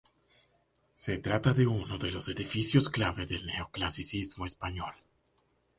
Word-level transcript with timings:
Se 0.95 1.15
trata 1.19 1.53
de 1.53 1.67
uno 1.67 1.99
de 1.99 2.09
los 2.09 2.27
edificios 2.27 2.89
clave 2.89 3.27
del 3.27 3.45
Neoclasicismo 3.45 4.47
español. 4.47 4.95